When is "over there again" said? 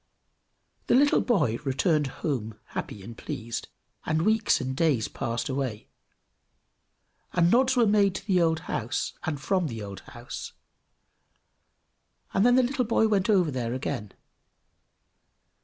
13.29-14.13